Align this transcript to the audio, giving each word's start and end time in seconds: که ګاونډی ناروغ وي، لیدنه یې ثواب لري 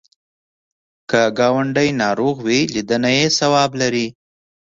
که 1.09 1.21
ګاونډی 1.37 1.89
ناروغ 2.01 2.35
وي، 2.47 2.59
لیدنه 2.73 3.09
یې 3.17 3.25
ثواب 3.39 3.71
لري 3.81 4.07